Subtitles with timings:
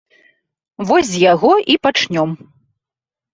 [0.91, 2.29] Вось з яго і пачнём.